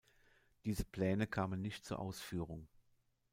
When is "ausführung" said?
1.99-2.67